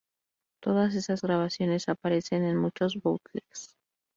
Todas 0.63 0.95
esas 0.95 1.21
grabaciones 1.21 1.87
aparecen 1.87 2.43
en 2.43 2.57
muchos 2.57 2.99
bootlegs. 3.03 3.75